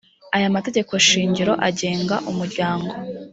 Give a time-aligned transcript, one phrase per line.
[0.35, 2.91] aya mategeko shingiro agenga umuryango